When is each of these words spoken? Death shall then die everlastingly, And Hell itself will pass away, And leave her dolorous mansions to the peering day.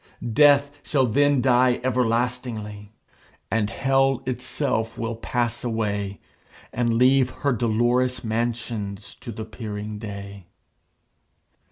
Death 0.33 0.71
shall 0.81 1.05
then 1.05 1.41
die 1.43 1.79
everlastingly, 1.83 2.91
And 3.51 3.69
Hell 3.69 4.23
itself 4.25 4.97
will 4.97 5.15
pass 5.15 5.63
away, 5.63 6.19
And 6.73 6.95
leave 6.95 7.29
her 7.45 7.53
dolorous 7.53 8.23
mansions 8.23 9.13
to 9.17 9.31
the 9.31 9.45
peering 9.45 9.99
day. 9.99 10.47